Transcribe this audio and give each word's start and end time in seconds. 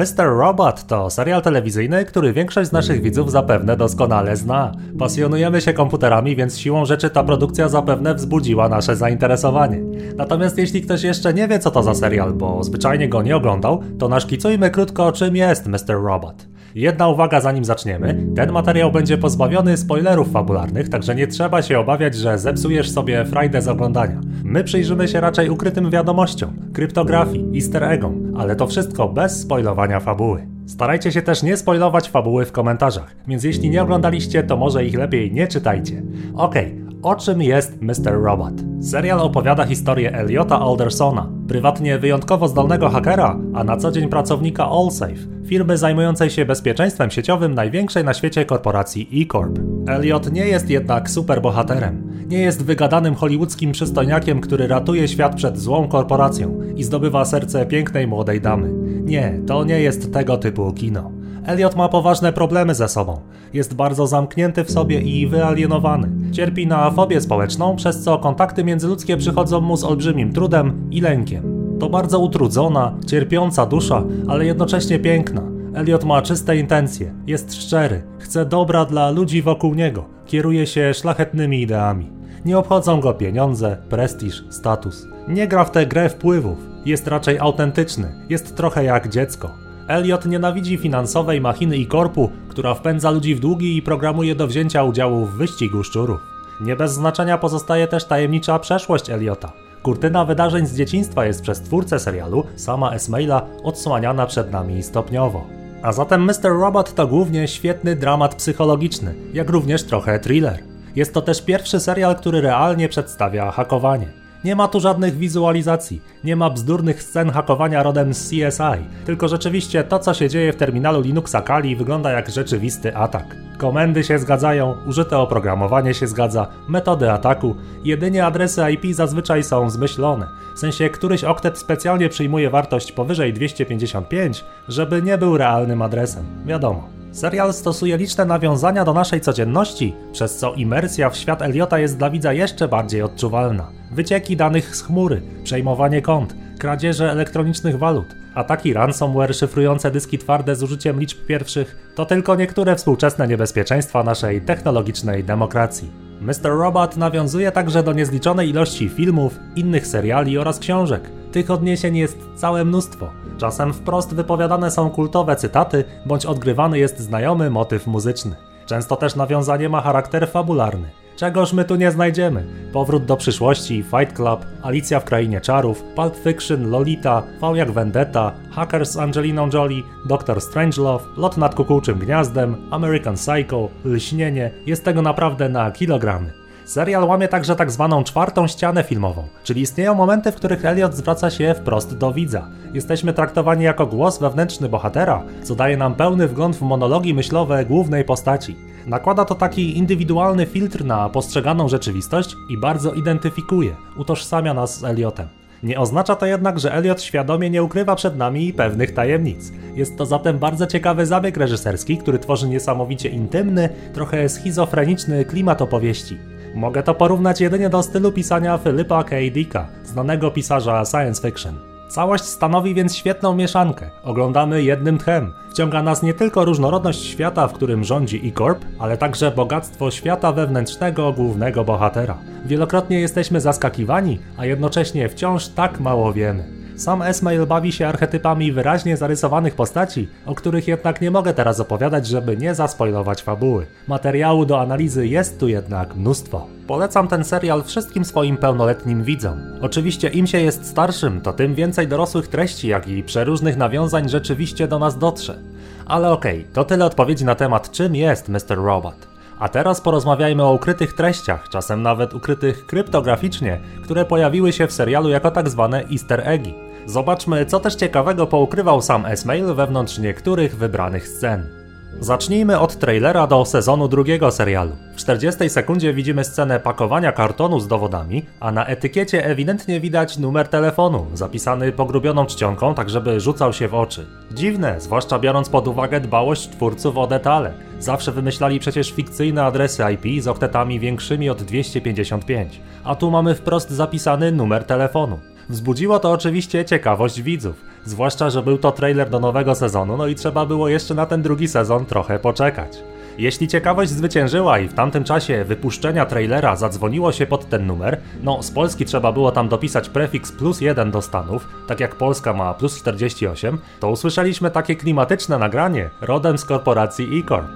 Mr. 0.00 0.38
Robot 0.38 0.86
to 0.86 1.10
serial 1.10 1.42
telewizyjny, 1.42 2.04
który 2.04 2.32
większość 2.32 2.68
z 2.68 2.72
naszych 2.72 3.02
widzów 3.02 3.30
zapewne 3.30 3.76
doskonale 3.76 4.36
zna. 4.36 4.72
Pasjonujemy 4.98 5.60
się 5.60 5.72
komputerami, 5.72 6.36
więc 6.36 6.58
siłą 6.58 6.84
rzeczy 6.84 7.10
ta 7.10 7.24
produkcja 7.24 7.68
zapewne 7.68 8.14
wzbudziła 8.14 8.68
nasze 8.68 8.96
zainteresowanie. 8.96 9.80
Natomiast 10.16 10.58
jeśli 10.58 10.82
ktoś 10.82 11.02
jeszcze 11.02 11.34
nie 11.34 11.48
wie 11.48 11.58
co 11.58 11.70
to 11.70 11.82
za 11.82 11.94
serial, 11.94 12.32
bo 12.32 12.64
zwyczajnie 12.64 13.08
go 13.08 13.22
nie 13.22 13.36
oglądał, 13.36 13.82
to 13.98 14.08
naszkicujmy 14.08 14.70
krótko 14.70 15.12
czym 15.12 15.36
jest 15.36 15.66
Mr. 15.66 16.02
Robot. 16.04 16.46
Jedna 16.74 17.08
uwaga 17.08 17.40
zanim 17.40 17.64
zaczniemy. 17.64 18.26
Ten 18.36 18.52
materiał 18.52 18.92
będzie 18.92 19.18
pozbawiony 19.18 19.76
spoilerów 19.76 20.32
fabularnych, 20.32 20.88
także 20.88 21.14
nie 21.14 21.26
trzeba 21.26 21.62
się 21.62 21.78
obawiać, 21.78 22.14
że 22.14 22.38
zepsujesz 22.38 22.90
sobie 22.90 23.24
frajdę 23.24 23.62
z 23.62 23.68
oglądania. 23.68 24.20
My 24.44 24.64
przyjrzymy 24.64 25.08
się 25.08 25.20
raczej 25.20 25.50
ukrytym 25.50 25.90
wiadomościom, 25.90 26.50
kryptografii, 26.72 27.50
easter 27.54 27.84
eggom, 27.84 28.29
ale 28.36 28.56
to 28.56 28.66
wszystko 28.66 29.08
bez 29.08 29.40
spoilowania 29.40 30.00
fabuły. 30.00 30.46
Starajcie 30.66 31.12
się 31.12 31.22
też 31.22 31.42
nie 31.42 31.56
spoilować 31.56 32.10
fabuły 32.10 32.44
w 32.44 32.52
komentarzach, 32.52 33.16
więc 33.28 33.44
jeśli 33.44 33.70
nie 33.70 33.82
oglądaliście, 33.82 34.42
to 34.42 34.56
może 34.56 34.84
ich 34.84 34.94
lepiej 34.94 35.32
nie 35.32 35.48
czytajcie. 35.48 36.02
Okej, 36.34 36.84
o 37.02 37.14
czym 37.14 37.42
jest 37.42 37.82
Mr. 37.82 38.22
Robot? 38.22 38.54
Serial 38.80 39.20
opowiada 39.20 39.66
historię 39.66 40.14
Eliota 40.14 40.60
Aldersona, 40.60 41.30
prywatnie 41.48 41.98
wyjątkowo 41.98 42.48
zdolnego 42.48 42.88
hakera, 42.88 43.38
a 43.54 43.64
na 43.64 43.76
co 43.76 43.90
dzień 43.90 44.08
pracownika 44.08 44.66
AllSafe, 44.70 45.46
firmy 45.46 45.78
zajmującej 45.78 46.30
się 46.30 46.44
bezpieczeństwem 46.44 47.10
sieciowym 47.10 47.54
największej 47.54 48.04
na 48.04 48.14
świecie 48.14 48.44
korporacji 48.44 49.08
E-Corp. 49.14 49.58
Elliot 49.86 50.32
nie 50.32 50.46
jest 50.46 50.70
jednak 50.70 51.10
superbohaterem. 51.10 52.10
Nie 52.26 52.38
jest 52.38 52.64
wygadanym 52.64 53.14
hollywoodzkim 53.14 53.72
przystojniakiem, 53.72 54.40
który 54.40 54.66
ratuje 54.66 55.08
świat 55.08 55.34
przed 55.34 55.58
złą 55.58 55.88
korporacją 55.88 56.60
i 56.76 56.84
zdobywa 56.84 57.24
serce 57.24 57.66
pięknej 57.66 58.06
młodej 58.06 58.40
damy. 58.40 58.72
Nie, 59.02 59.40
to 59.46 59.64
nie 59.64 59.80
jest 59.80 60.12
tego 60.12 60.36
typu 60.36 60.72
kino. 60.72 61.12
Elliot 61.46 61.76
ma 61.76 61.88
poważne 61.88 62.32
problemy 62.32 62.74
ze 62.74 62.88
sobą. 62.88 63.20
Jest 63.52 63.74
bardzo 63.74 64.06
zamknięty 64.06 64.64
w 64.64 64.70
sobie 64.70 65.00
i 65.00 65.26
wyalienowany. 65.26 66.08
Cierpi 66.32 66.66
na 66.66 66.90
fobię 66.90 67.20
społeczną, 67.20 67.76
przez 67.76 68.02
co 68.02 68.18
kontakty 68.18 68.64
międzyludzkie 68.64 69.16
przychodzą 69.16 69.60
mu 69.60 69.76
z 69.76 69.84
olbrzymim 69.84 70.32
trudem 70.32 70.88
i 70.90 71.00
lękiem. 71.00 71.60
To 71.80 71.88
bardzo 71.90 72.18
utrudzona, 72.18 72.94
cierpiąca 73.06 73.66
dusza, 73.66 74.04
ale 74.28 74.46
jednocześnie 74.46 74.98
piękna. 74.98 75.42
Elliot 75.74 76.04
ma 76.04 76.22
czyste 76.22 76.56
intencje, 76.56 77.14
jest 77.26 77.54
szczery, 77.54 78.02
chce 78.18 78.46
dobra 78.46 78.84
dla 78.84 79.10
ludzi 79.10 79.42
wokół 79.42 79.74
niego, 79.74 80.04
kieruje 80.26 80.66
się 80.66 80.94
szlachetnymi 80.94 81.62
ideami. 81.62 82.10
Nie 82.44 82.58
obchodzą 82.58 83.00
go 83.00 83.14
pieniądze, 83.14 83.76
prestiż, 83.88 84.44
status. 84.50 85.06
Nie 85.28 85.48
gra 85.48 85.64
w 85.64 85.70
tę 85.70 85.86
grę 85.86 86.08
wpływów, 86.08 86.58
jest 86.84 87.06
raczej 87.06 87.38
autentyczny, 87.38 88.12
jest 88.28 88.56
trochę 88.56 88.84
jak 88.84 89.08
dziecko. 89.08 89.50
Elliot 89.90 90.26
nienawidzi 90.26 90.76
finansowej 90.76 91.40
machiny 91.40 91.76
i 91.76 91.86
korpu, 91.86 92.30
która 92.48 92.74
wpędza 92.74 93.10
ludzi 93.10 93.34
w 93.34 93.40
długi 93.40 93.76
i 93.76 93.82
programuje 93.82 94.34
do 94.34 94.46
wzięcia 94.46 94.84
udziału 94.84 95.26
w 95.26 95.36
wyścigu 95.36 95.84
szczurów. 95.84 96.20
Nie 96.60 96.76
bez 96.76 96.92
znaczenia 96.92 97.38
pozostaje 97.38 97.88
też 97.88 98.04
tajemnicza 98.04 98.58
przeszłość 98.58 99.10
Elliota. 99.10 99.52
Kurtyna 99.82 100.24
wydarzeń 100.24 100.66
z 100.66 100.76
dzieciństwa 100.76 101.24
jest 101.24 101.42
przez 101.42 101.60
twórcę 101.60 101.98
serialu, 101.98 102.44
sama 102.56 102.92
Esmaila, 102.92 103.46
odsłaniana 103.64 104.26
przed 104.26 104.52
nami 104.52 104.82
stopniowo. 104.82 105.46
A 105.82 105.92
zatem 105.92 106.24
Mr. 106.24 106.60
Robot 106.60 106.94
to 106.94 107.06
głównie 107.06 107.48
świetny 107.48 107.96
dramat 107.96 108.34
psychologiczny, 108.34 109.14
jak 109.32 109.50
również 109.50 109.82
trochę 109.82 110.18
thriller. 110.18 110.58
Jest 110.96 111.14
to 111.14 111.22
też 111.22 111.42
pierwszy 111.42 111.80
serial, 111.80 112.16
który 112.16 112.40
realnie 112.40 112.88
przedstawia 112.88 113.50
hakowanie. 113.50 114.19
Nie 114.44 114.56
ma 114.56 114.68
tu 114.68 114.80
żadnych 114.80 115.16
wizualizacji, 115.16 116.02
nie 116.24 116.36
ma 116.36 116.50
bzdurnych 116.50 117.02
scen 117.02 117.30
hakowania 117.30 117.82
rodem 117.82 118.14
z 118.14 118.28
CSI, 118.28 118.84
tylko 119.04 119.28
rzeczywiście 119.28 119.84
to, 119.84 119.98
co 119.98 120.14
się 120.14 120.28
dzieje 120.28 120.52
w 120.52 120.56
terminalu 120.56 121.00
Linuxa 121.00 121.42
Kali 121.44 121.76
wygląda 121.76 122.10
jak 122.10 122.30
rzeczywisty 122.30 122.96
atak. 122.96 123.36
Komendy 123.58 124.04
się 124.04 124.18
zgadzają, 124.18 124.74
użyte 124.86 125.18
oprogramowanie 125.18 125.94
się 125.94 126.06
zgadza, 126.06 126.46
metody 126.68 127.10
ataku, 127.10 127.56
jedynie 127.84 128.26
adresy 128.26 128.62
IP 128.72 128.94
zazwyczaj 128.94 129.44
są 129.44 129.70
zmyślone. 129.70 130.26
W 130.54 130.58
sensie 130.58 130.90
któryś 130.90 131.24
oktet 131.24 131.58
specjalnie 131.58 132.08
przyjmuje 132.08 132.50
wartość 132.50 132.92
powyżej 132.92 133.32
255, 133.32 134.44
żeby 134.68 135.02
nie 135.02 135.18
był 135.18 135.36
realnym 135.36 135.82
adresem. 135.82 136.24
Wiadomo. 136.46 136.99
Serial 137.12 137.52
stosuje 137.52 137.96
liczne 137.96 138.24
nawiązania 138.24 138.84
do 138.84 138.94
naszej 138.94 139.20
codzienności, 139.20 139.94
przez 140.12 140.36
co 140.36 140.54
imersja 140.54 141.10
w 141.10 141.16
świat 141.16 141.42
Eliota 141.42 141.78
jest 141.78 141.98
dla 141.98 142.10
widza 142.10 142.32
jeszcze 142.32 142.68
bardziej 142.68 143.02
odczuwalna. 143.02 143.66
Wycieki 143.92 144.36
danych 144.36 144.76
z 144.76 144.82
chmury, 144.82 145.22
przejmowanie 145.44 146.02
kont, 146.02 146.34
kradzieże 146.58 147.10
elektronicznych 147.10 147.78
walut, 147.78 148.06
ataki 148.34 148.72
ransomware 148.72 149.34
szyfrujące 149.34 149.90
dyski 149.90 150.18
twarde 150.18 150.56
z 150.56 150.62
użyciem 150.62 151.00
liczb 151.00 151.26
pierwszych 151.26 151.92
to 151.94 152.06
tylko 152.06 152.36
niektóre 152.36 152.76
współczesne 152.76 153.28
niebezpieczeństwa 153.28 154.02
naszej 154.02 154.40
technologicznej 154.40 155.24
demokracji. 155.24 155.90
Mr. 156.20 156.50
Robot 156.58 156.96
nawiązuje 156.96 157.52
także 157.52 157.82
do 157.82 157.92
niezliczonej 157.92 158.48
ilości 158.48 158.88
filmów, 158.88 159.40
innych 159.56 159.86
seriali 159.86 160.38
oraz 160.38 160.58
książek. 160.58 161.10
Tych 161.32 161.50
odniesień 161.50 161.96
jest 161.96 162.18
całe 162.36 162.64
mnóstwo. 162.64 163.10
Czasem 163.40 163.72
wprost 163.72 164.14
wypowiadane 164.14 164.70
są 164.70 164.90
kultowe 164.90 165.36
cytaty, 165.36 165.84
bądź 166.06 166.26
odgrywany 166.26 166.78
jest 166.78 166.98
znajomy 166.98 167.50
motyw 167.50 167.86
muzyczny. 167.86 168.36
Często 168.66 168.96
też 168.96 169.16
nawiązanie 169.16 169.68
ma 169.68 169.80
charakter 169.80 170.28
fabularny. 170.28 170.90
Czegoż 171.16 171.52
my 171.52 171.64
tu 171.64 171.76
nie 171.76 171.90
znajdziemy? 171.90 172.46
Powrót 172.72 173.04
do 173.04 173.16
przyszłości, 173.16 173.82
Fight 173.82 174.16
Club, 174.16 174.46
Alicja 174.62 175.00
w 175.00 175.04
Krainie 175.04 175.40
Czarów, 175.40 175.82
Pulp 175.96 176.16
Fiction, 176.16 176.70
Lolita, 176.70 177.22
V 177.40 177.52
jak 177.56 177.70
Vendetta, 177.72 178.32
Hackers 178.50 178.92
z 178.92 178.96
Angeliną 178.96 179.48
Jolie, 179.52 179.82
Doctor 180.08 180.40
Strangelove, 180.40 181.04
Lot 181.16 181.36
nad 181.36 181.54
kukułczym 181.54 181.98
gniazdem, 181.98 182.56
American 182.70 183.14
Psycho, 183.14 183.68
Lśnienie, 183.84 184.50
jest 184.66 184.84
tego 184.84 185.02
naprawdę 185.02 185.48
na 185.48 185.70
kilogramy. 185.70 186.39
Serial 186.70 187.04
łamie 187.04 187.28
także 187.28 187.56
tak 187.56 187.70
zwaną 187.70 188.04
czwartą 188.04 188.46
ścianę 188.46 188.82
filmową, 188.82 189.28
czyli 189.44 189.60
istnieją 189.60 189.94
momenty, 189.94 190.32
w 190.32 190.34
których 190.34 190.64
Elliot 190.64 190.94
zwraca 190.94 191.30
się 191.30 191.54
wprost 191.54 191.98
do 191.98 192.12
widza. 192.12 192.48
Jesteśmy 192.74 193.12
traktowani 193.12 193.64
jako 193.64 193.86
głos 193.86 194.18
wewnętrzny 194.18 194.68
bohatera, 194.68 195.22
co 195.42 195.54
daje 195.54 195.76
nam 195.76 195.94
pełny 195.94 196.28
wgląd 196.28 196.56
w 196.56 196.62
monologi 196.62 197.14
myślowe 197.14 197.64
głównej 197.64 198.04
postaci. 198.04 198.56
Nakłada 198.86 199.24
to 199.24 199.34
taki 199.34 199.78
indywidualny 199.78 200.46
filtr 200.46 200.84
na 200.84 201.08
postrzeganą 201.08 201.68
rzeczywistość 201.68 202.36
i 202.50 202.58
bardzo 202.58 202.92
identyfikuje, 202.92 203.74
utożsamia 203.96 204.54
nas 204.54 204.78
z 204.78 204.84
Elliotem. 204.84 205.28
Nie 205.62 205.80
oznacza 205.80 206.16
to 206.16 206.26
jednak, 206.26 206.60
że 206.60 206.74
Elliot 206.74 207.02
świadomie 207.02 207.50
nie 207.50 207.62
ukrywa 207.62 207.96
przed 207.96 208.16
nami 208.16 208.52
pewnych 208.52 208.94
tajemnic. 208.94 209.52
Jest 209.74 209.98
to 209.98 210.06
zatem 210.06 210.38
bardzo 210.38 210.66
ciekawy 210.66 211.06
zabieg 211.06 211.36
reżyserski, 211.36 211.98
który 211.98 212.18
tworzy 212.18 212.48
niesamowicie 212.48 213.08
intymny, 213.08 213.68
trochę 213.94 214.28
schizofreniczny 214.28 215.24
klimat 215.24 215.62
opowieści. 215.62 216.18
Mogę 216.54 216.82
to 216.82 216.94
porównać 216.94 217.40
jedynie 217.40 217.68
do 217.70 217.82
stylu 217.82 218.12
pisania 218.12 218.58
Philippa 218.58 219.04
K. 219.04 219.16
Dicka, 219.32 219.66
znanego 219.84 220.30
pisarza 220.30 220.84
science 220.84 221.22
fiction. 221.22 221.54
Całość 221.88 222.24
stanowi 222.24 222.74
więc 222.74 222.96
świetną 222.96 223.34
mieszankę. 223.34 223.90
Oglądamy 224.04 224.62
jednym 224.62 224.98
tchem. 224.98 225.32
Wciąga 225.50 225.82
nas 225.82 226.02
nie 226.02 226.14
tylko 226.14 226.44
różnorodność 226.44 227.04
świata, 227.04 227.48
w 227.48 227.52
którym 227.52 227.84
rządzi 227.84 228.28
E-Corp, 228.28 228.64
ale 228.78 228.96
także 228.96 229.30
bogactwo 229.30 229.90
świata 229.90 230.32
wewnętrznego 230.32 231.12
głównego 231.12 231.64
bohatera. 231.64 232.18
Wielokrotnie 232.44 233.00
jesteśmy 233.00 233.40
zaskakiwani, 233.40 234.18
a 234.36 234.46
jednocześnie 234.46 235.08
wciąż 235.08 235.48
tak 235.48 235.80
mało 235.80 236.12
wiemy. 236.12 236.59
Sam 236.80 237.02
Esmail 237.02 237.46
bawi 237.46 237.72
się 237.72 237.86
archetypami 237.86 238.52
wyraźnie 238.52 238.96
zarysowanych 238.96 239.54
postaci, 239.54 240.08
o 240.26 240.34
których 240.34 240.68
jednak 240.68 241.00
nie 241.00 241.10
mogę 241.10 241.34
teraz 241.34 241.60
opowiadać, 241.60 242.06
żeby 242.06 242.36
nie 242.36 242.54
zaspoilować 242.54 243.22
fabuły. 243.22 243.66
Materiału 243.88 244.46
do 244.46 244.60
analizy 244.60 245.06
jest 245.06 245.40
tu 245.40 245.48
jednak 245.48 245.96
mnóstwo. 245.96 246.46
Polecam 246.66 247.08
ten 247.08 247.24
serial 247.24 247.62
wszystkim 247.64 248.04
swoim 248.04 248.36
pełnoletnim 248.36 249.04
widzom. 249.04 249.40
Oczywiście 249.60 250.08
im 250.08 250.26
się 250.26 250.40
jest 250.40 250.66
starszym, 250.66 251.20
to 251.20 251.32
tym 251.32 251.54
więcej 251.54 251.88
dorosłych 251.88 252.28
treści, 252.28 252.68
jak 252.68 252.88
i 252.88 253.02
przeróżnych 253.02 253.56
nawiązań 253.56 254.08
rzeczywiście 254.08 254.68
do 254.68 254.78
nas 254.78 254.98
dotrze. 254.98 255.38
Ale 255.86 256.12
okej, 256.12 256.40
okay, 256.40 256.52
to 256.52 256.64
tyle 256.64 256.84
odpowiedzi 256.84 257.24
na 257.24 257.34
temat 257.34 257.70
czym 257.70 257.96
jest 257.96 258.28
Mr. 258.28 258.56
Robot. 258.56 259.08
A 259.38 259.48
teraz 259.48 259.80
porozmawiajmy 259.80 260.44
o 260.44 260.52
ukrytych 260.52 260.92
treściach, 260.92 261.48
czasem 261.48 261.82
nawet 261.82 262.14
ukrytych 262.14 262.66
kryptograficznie, 262.66 263.60
które 263.84 264.04
pojawiły 264.04 264.52
się 264.52 264.66
w 264.66 264.72
serialu 264.72 265.08
jako 265.08 265.30
tak 265.30 265.48
zwane 265.48 265.84
easter 265.92 266.22
eggi. 266.24 266.69
Zobaczmy, 266.86 267.46
co 267.46 267.60
też 267.60 267.74
ciekawego 267.74 268.26
poukrywał 268.26 268.82
sam 268.82 269.06
Esmail 269.06 269.54
wewnątrz 269.54 269.98
niektórych 269.98 270.56
wybranych 270.56 271.08
scen. 271.08 271.60
Zacznijmy 272.00 272.58
od 272.58 272.76
trailera 272.76 273.26
do 273.26 273.44
sezonu 273.44 273.88
drugiego 273.88 274.30
serialu. 274.30 274.72
W 274.92 274.96
40 274.96 275.50
sekundzie 275.50 275.94
widzimy 275.94 276.24
scenę 276.24 276.60
pakowania 276.60 277.12
kartonu 277.12 277.60
z 277.60 277.68
dowodami, 277.68 278.22
a 278.40 278.52
na 278.52 278.66
etykiecie 278.66 279.24
ewidentnie 279.26 279.80
widać 279.80 280.18
numer 280.18 280.48
telefonu, 280.48 281.06
zapisany 281.14 281.72
pogrubioną 281.72 282.26
czcionką, 282.26 282.74
tak 282.74 282.90
żeby 282.90 283.20
rzucał 283.20 283.52
się 283.52 283.68
w 283.68 283.74
oczy. 283.74 284.06
Dziwne, 284.32 284.80
zwłaszcza 284.80 285.18
biorąc 285.18 285.48
pod 285.48 285.68
uwagę 285.68 286.00
dbałość 286.00 286.48
twórców 286.48 286.98
o 286.98 287.06
detale. 287.06 287.52
Zawsze 287.78 288.12
wymyślali 288.12 288.60
przecież 288.60 288.92
fikcyjne 288.92 289.44
adresy 289.44 289.82
IP 289.92 290.22
z 290.22 290.28
oktetami 290.28 290.80
większymi 290.80 291.30
od 291.30 291.42
255, 291.42 292.60
a 292.84 292.94
tu 292.94 293.10
mamy 293.10 293.34
wprost 293.34 293.70
zapisany 293.70 294.32
numer 294.32 294.64
telefonu. 294.64 295.18
Wzbudziło 295.50 295.98
to 295.98 296.10
oczywiście 296.10 296.64
ciekawość 296.64 297.22
widzów, 297.22 297.64
zwłaszcza, 297.84 298.30
że 298.30 298.42
był 298.42 298.58
to 298.58 298.72
trailer 298.72 299.10
do 299.10 299.20
nowego 299.20 299.54
sezonu, 299.54 299.96
no 299.96 300.06
i 300.06 300.14
trzeba 300.14 300.46
było 300.46 300.68
jeszcze 300.68 300.94
na 300.94 301.06
ten 301.06 301.22
drugi 301.22 301.48
sezon 301.48 301.86
trochę 301.86 302.18
poczekać. 302.18 302.78
Jeśli 303.18 303.48
ciekawość 303.48 303.90
zwyciężyła 303.90 304.58
i 304.58 304.68
w 304.68 304.74
tamtym 304.74 305.04
czasie 305.04 305.44
wypuszczenia 305.44 306.06
trailera 306.06 306.56
zadzwoniło 306.56 307.12
się 307.12 307.26
pod 307.26 307.48
ten 307.48 307.66
numer, 307.66 308.00
no 308.22 308.42
z 308.42 308.50
Polski 308.50 308.84
trzeba 308.84 309.12
było 309.12 309.32
tam 309.32 309.48
dopisać 309.48 309.88
prefiks 309.88 310.32
plus 310.32 310.60
1 310.60 310.90
do 310.90 311.02
Stanów, 311.02 311.48
tak 311.66 311.80
jak 311.80 311.96
Polska 311.96 312.32
ma 312.32 312.54
plus 312.54 312.80
48, 312.80 313.58
to 313.80 313.90
usłyszeliśmy 313.90 314.50
takie 314.50 314.76
klimatyczne 314.76 315.38
nagranie 315.38 315.90
rodem 316.00 316.38
z 316.38 316.44
korporacji 316.44 317.18
E-Corp. 317.18 317.46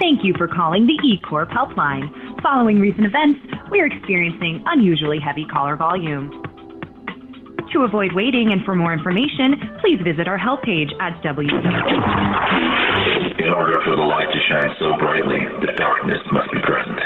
Thank 0.00 0.24
you 0.24 0.34
for 0.38 0.48
calling 0.56 0.86
the 0.86 1.08
E-Corp 1.08 1.50
helpline. 1.50 2.08
Following 2.42 2.82
recent 2.82 3.06
events, 3.06 3.40
we 3.70 3.80
are 3.80 3.96
experiencing 3.96 4.62
unusually 4.76 5.20
heavy 5.20 5.46
caller 5.52 5.78
volume. 5.78 6.39
To 7.72 7.84
avoid 7.84 8.12
waiting 8.12 8.52
and 8.52 8.64
for 8.64 8.74
more 8.74 8.92
information, 8.92 9.56
please 9.80 10.02
visit 10.02 10.26
our 10.28 10.38
help 10.38 10.62
page 10.62 10.90
at 11.00 11.22
www. 11.22 11.60
In 13.38 13.52
order 13.60 13.80
for 13.84 13.96
the 13.96 14.02
light 14.02 14.28
to 14.32 14.40
shine 14.48 14.74
so 14.78 14.96
brightly, 14.98 15.40
the 15.66 15.72
darkness 15.78 16.18
must 16.32 16.50
be 16.52 16.60
present. 16.60 17.00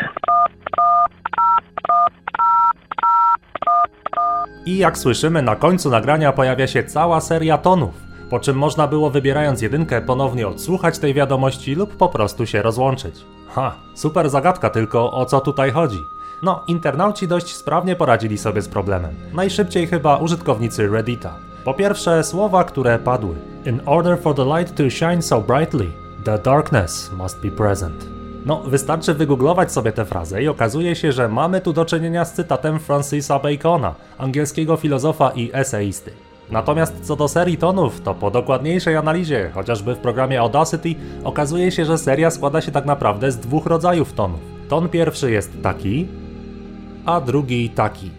I 4.66 4.78
jak 4.78 4.99
słyszymy, 4.99 5.43
na 5.43 5.56
końcu 5.56 5.90
nagrania 5.90 6.32
pojawia 6.32 6.66
się 6.66 6.82
cała 6.84 7.20
seria 7.20 7.58
tonów, 7.58 7.94
po 8.31 8.40
czym 8.40 8.56
można 8.56 8.87
było 8.87 9.11
wybierając 9.11 9.62
jedynkę 9.62 10.00
ponownie 10.02 10.49
odsłuchać 10.49 10.99
tej 10.99 11.14
wiadomości 11.14 11.75
lub 11.75 11.96
po 11.96 12.08
prostu 12.08 12.46
się 12.46 12.62
rozłączyć. 12.62 13.14
Ha, 13.49 13.75
super 13.94 14.31
zagadka 14.31 14.70
tylko 14.70 15.12
o 15.12 15.26
co 15.26 15.40
tutaj 15.40 15.70
chodzi. 15.70 15.99
No, 16.44 16.64
internauci 16.67 17.29
dość 17.29 17.56
sprawnie 17.56 17.96
poradzili 17.96 18.38
sobie 18.38 18.62
z 18.62 18.69
problemem. 18.69 19.14
Najszybciej 19.35 19.87
chyba 19.87 20.17
użytkownicy 20.17 20.88
Reddita. 20.88 21.35
Po 21.64 21.75
pierwsze, 21.75 22.25
słowa, 22.25 22.64
które 22.64 22.99
padły. 22.99 23.35
In 23.67 23.81
order 23.87 24.19
for 24.19 24.35
the 24.35 24.44
light 24.44 24.76
to 24.76 24.91
shine 24.91 25.23
so 25.23 25.41
brightly, 25.41 25.87
the 26.25 26.38
darkness 26.38 27.11
must 27.19 27.41
be 27.41 27.50
present. 27.50 28.06
No, 28.46 28.61
wystarczy 28.61 29.14
wygooglować 29.14 29.73
sobie 29.73 29.93
tę 29.93 30.05
frazę 30.05 30.43
i 30.43 30.49
okazuje 30.49 30.96
się, 30.96 31.12
że 31.12 31.29
mamy 31.29 31.61
tu 31.61 31.73
do 31.73 31.85
czynienia 31.85 32.25
z 32.25 32.32
cytatem 32.32 32.81
Francisa 32.81 33.38
Bacona, 33.38 33.94
angielskiego 34.19 34.76
filozofa 34.76 35.31
i 35.31 35.50
eseisty. 35.52 36.12
Natomiast 36.50 37.00
co 37.02 37.17
do 37.17 37.29
serii 37.29 37.56
tonów, 37.56 38.00
to 38.00 38.14
po 38.14 38.31
dokładniejszej 38.31 38.97
analizie, 38.97 39.50
chociażby 39.55 39.94
w 39.94 39.99
programie 39.99 40.40
Audacity, 40.40 40.94
okazuje 41.25 41.73
się, 41.73 41.85
że 41.85 41.99
seria 41.99 42.31
składa 42.31 42.61
się 42.61 42.73
tak 42.73 42.85
naprawdę 42.85 43.32
z 43.32 43.37
dwóch 43.37 43.67
rodzajów 43.67 44.12
tonów. 44.12 44.40
Ton 44.69 44.88
pierwszy 44.88 45.31
jest 45.31 45.62
taki, 45.62 46.08
a 47.06 47.21
drugi 47.21 47.71
taki. 47.71 48.11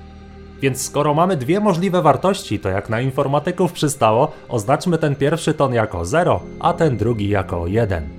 Więc 0.62 0.82
skoro 0.82 1.14
mamy 1.14 1.38
dwie 1.38 1.60
możliwe 1.60 2.02
wartości, 2.02 2.60
to 2.60 2.70
jak 2.70 2.90
na 2.90 3.02
informatyków 3.02 3.74
przystało, 3.74 4.32
oznaczmy 4.50 4.98
ten 4.98 5.16
pierwszy 5.16 5.54
ton 5.54 5.74
jako 5.74 6.06
0, 6.06 6.40
a 6.60 6.74
ten 6.74 6.98
drugi 6.98 7.30
jako 7.30 7.68
1. 7.68 8.10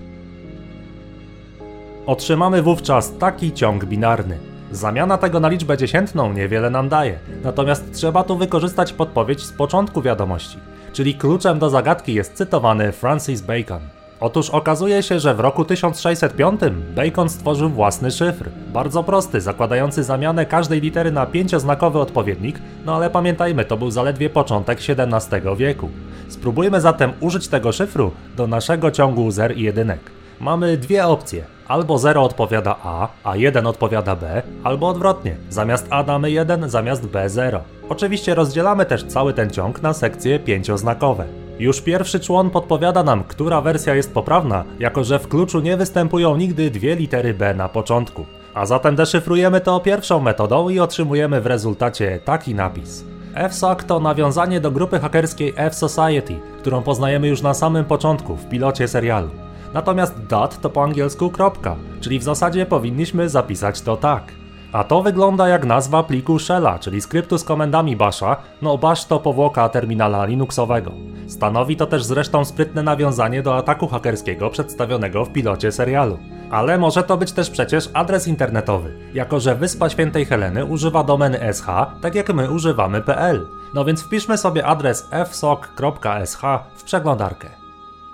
Otrzymamy 2.07 2.63
wówczas 2.63 3.13
taki 3.19 3.53
ciąg 3.53 3.85
binarny. 3.85 4.39
Zamiana 4.71 5.19
tego 5.19 5.41
na 5.41 5.49
liczbę 5.49 5.77
dziesiętną 5.77 6.33
niewiele 6.33 6.71
nam 6.71 6.89
daje, 6.89 7.19
natomiast 7.45 7.93
trzeba 7.93 8.25
tu 8.25 8.37
wykorzystać 8.37 8.93
podpowiedź 8.93 9.45
z 9.45 9.53
początku 9.53 10.03
wiadomości, 10.03 10.59
czyli 10.93 11.15
kluczem 11.15 11.59
do 11.59 11.71
zagadki 11.71 12.15
jest 12.15 12.35
cytowany 12.35 12.93
Francis 12.93 13.41
Bacon. 13.41 13.96
Otóż 14.21 14.51
okazuje 14.51 15.03
się, 15.03 15.21
że 15.21 15.35
w 15.35 15.41
roku 15.41 15.65
1605 15.65 16.61
Bacon 16.95 17.29
stworzył 17.29 17.69
własny 17.69 18.11
szyfr. 18.11 18.51
Bardzo 18.73 19.05
prosty, 19.05 19.41
zakładający 19.41 20.03
zamianę 20.03 20.47
każdej 20.47 20.81
litery 20.81 21.13
na 21.13 21.27
pięcioznakowy 21.27 21.99
odpowiednik, 21.99 22.59
no 22.85 22.97
ale 22.97 23.11
pamiętajmy, 23.11 23.65
to 23.65 23.77
był 23.77 23.91
zaledwie 23.91 24.31
początek 24.31 24.79
XVII 24.89 25.57
wieku. 25.57 25.89
Spróbujmy 26.29 26.81
zatem 26.81 27.13
użyć 27.21 27.49
tego 27.49 27.73
szyfru 27.73 28.13
do 28.37 28.47
naszego 28.47 28.91
ciągu 28.91 29.31
zer 29.31 29.57
i 29.57 29.63
jedynek. 29.63 30.01
Mamy 30.41 30.77
dwie 30.77 31.07
opcje. 31.07 31.45
Albo 31.69 31.99
0 31.99 32.23
odpowiada 32.23 32.77
A, 32.83 33.09
a 33.25 33.37
1 33.37 33.67
odpowiada 33.67 34.17
B, 34.17 34.43
albo 34.65 34.89
odwrotnie. 34.89 35.37
Zamiast 35.51 35.87
A 35.91 36.05
damy 36.05 36.31
1, 36.31 36.71
zamiast 36.71 37.07
B 37.07 37.29
0. 37.29 37.61
Oczywiście 37.89 38.35
rozdzielamy 38.35 38.87
też 38.87 39.05
cały 39.05 39.33
ten 39.33 39.51
ciąg 39.51 39.83
na 39.83 39.93
sekcje 39.93 40.39
pięcioznakowe. 40.39 41.46
Już 41.59 41.81
pierwszy 41.81 42.21
człon 42.21 42.51
podpowiada 42.51 43.03
nam, 43.03 43.25
która 43.25 43.61
wersja 43.61 43.95
jest 43.95 44.15
poprawna, 44.15 44.65
jako 44.79 45.05
że 45.05 45.19
w 45.19 45.29
kluczu 45.29 45.61
nie 45.61 45.77
występują 45.77 46.37
nigdy 46.37 46.71
dwie 46.71 46.97
litery 46.97 47.35
B 47.35 47.55
na 47.55 47.69
początku. 47.69 48.27
A 48.55 48.67
zatem 48.67 48.97
deszyfrujemy 48.97 49.61
to 49.61 49.81
pierwszą 49.81 50.21
metodą 50.21 50.69
i 50.69 50.81
otrzymujemy 50.81 51.41
w 51.41 51.47
rezultacie 51.47 52.21
taki 52.25 52.55
napis. 52.55 53.05
FSOC 53.51 53.85
to 53.85 54.01
nawiązanie 54.01 54.61
do 54.61 54.71
grupy 54.71 54.99
hakerskiej 54.99 55.53
F-Society, 55.57 56.35
którą 56.61 56.83
poznajemy 56.83 57.29
już 57.29 57.43
na 57.43 57.55
samym 57.55 57.85
początku 57.85 58.37
w 58.37 58.49
pilocie 58.49 58.89
serialu. 58.89 59.31
Natomiast 59.75 60.27
dot 60.27 60.61
to 60.61 60.71
po 60.71 60.85
angielsku 60.85 61.31
kropka, 61.31 61.77
czyli 62.01 62.19
w 62.19 62.23
zasadzie 62.23 62.67
powinniśmy 62.67 63.29
zapisać 63.29 63.81
to 63.81 63.97
tak. 63.97 64.33
A 64.77 64.85
to 64.85 65.03
wygląda 65.03 65.49
jak 65.49 65.65
nazwa 65.65 66.03
pliku 66.03 66.39
shella, 66.39 66.79
czyli 66.79 67.01
skryptu 67.01 67.39
z 67.39 67.45
komendami 67.45 67.97
basha, 67.97 68.37
no 68.63 68.79
bash 68.79 69.05
to 69.05 69.19
powłoka 69.19 69.69
terminala 69.69 70.25
linuxowego. 70.25 70.93
Stanowi 71.27 71.77
to 71.77 71.87
też 71.87 72.05
zresztą 72.05 72.45
sprytne 72.45 72.83
nawiązanie 72.83 73.43
do 73.43 73.57
ataku 73.57 73.89
hakerskiego 73.89 74.51
przedstawionego 74.51 75.25
w 75.25 75.33
pilocie 75.33 75.73
serialu. 75.73 76.19
Ale 76.51 76.79
może 76.79 77.03
to 77.03 77.17
być 77.17 77.33
też 77.33 77.51
przecież 77.51 77.91
adres 77.95 78.29
internetowy, 78.29 79.11
jako 79.15 79.41
że 79.41 79.55
Wyspa 79.55 79.89
Świętej 79.89 80.25
Heleny 80.25 80.65
używa 80.65 81.05
domeny 81.05 81.39
sh, 81.53 81.67
tak 82.01 82.15
jak 82.15 82.35
my 82.35 82.51
używamy 82.51 83.03
pl. 83.03 83.47
No 83.75 83.85
więc 83.85 84.03
wpiszmy 84.03 84.39
sobie 84.39 84.67
adres 84.67 85.09
fsoc.sh 85.27 86.43
w 86.77 86.85
przeglądarkę. 86.85 87.49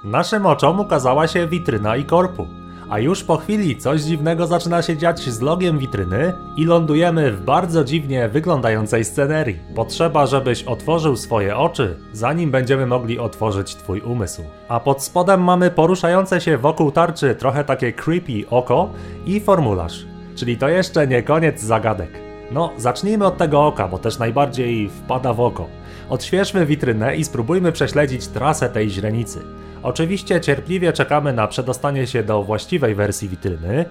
Naszym 0.05 0.47
oczom 0.47 0.81
ukazała 0.81 1.29
się 1.29 1.47
witryna 1.47 1.97
i 1.97 2.05
korpu. 2.05 2.62
A 2.93 2.99
już 2.99 3.25
po 3.25 3.37
chwili 3.37 3.77
coś 3.77 4.01
dziwnego 4.01 4.47
zaczyna 4.47 4.83
się 4.83 4.97
dziać 4.97 5.21
z 5.21 5.41
logiem 5.41 5.79
witryny 5.79 6.33
i 6.57 6.65
lądujemy 6.65 7.33
w 7.33 7.45
bardzo 7.45 7.85
dziwnie 7.85 8.29
wyglądającej 8.29 9.05
scenerii. 9.05 9.59
Potrzeba, 9.75 10.27
żebyś 10.27 10.63
otworzył 10.63 11.17
swoje 11.17 11.57
oczy, 11.57 11.97
zanim 12.13 12.51
będziemy 12.51 12.87
mogli 12.87 13.19
otworzyć 13.19 13.75
twój 13.75 14.01
umysł. 14.01 14.43
A 14.69 14.81
pod 14.81 15.03
spodem 15.03 15.45
mamy 15.45 15.71
poruszające 15.71 16.41
się 16.41 16.59
wokół 16.59 16.91
tarczy 16.91 17.35
trochę 17.35 17.65
takie 17.65 17.93
creepy 17.93 18.49
oko 18.51 18.91
i 19.27 19.41
formularz. 19.41 20.07
Czyli 20.35 20.57
to 20.57 20.69
jeszcze 20.69 21.07
nie 21.07 21.23
koniec 21.23 21.61
zagadek. 21.61 22.11
No, 22.51 22.71
zacznijmy 22.77 23.27
od 23.27 23.37
tego 23.37 23.67
oka, 23.67 23.89
bo 23.89 23.99
też 23.99 24.19
najbardziej 24.19 24.89
wpada 24.89 25.33
w 25.33 25.41
oko. 25.41 25.67
Odświeżmy 26.09 26.67
witrynę 26.67 27.17
i 27.17 27.25
spróbujmy 27.25 27.73
prześledzić 27.73 28.27
trasę 28.27 28.69
tej 28.69 28.91
źrenicy. 28.91 29.41
Oczywiście 29.83 30.41
cierpliwie 30.41 30.93
czekamy 30.93 31.33
na 31.33 31.47
przedostanie 31.47 32.07
się 32.07 32.23
do 32.23 32.43
właściwej 32.43 32.95
wersji 32.95 33.29
witryny. 33.29 33.85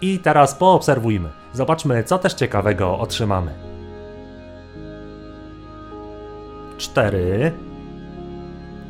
I 0.00 0.18
teraz 0.18 0.54
poobserwujmy. 0.54 1.28
Zobaczmy, 1.52 2.04
co 2.04 2.18
też 2.18 2.34
ciekawego 2.34 2.98
otrzymamy. 2.98 3.54
4 6.78 7.52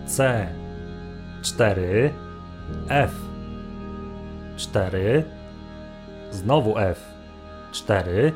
C. 0.07 0.47
4 1.43 2.13
F. 2.89 3.11
4 4.57 5.25
znowu 6.31 6.79
F. 6.79 7.01
4 7.73 8.33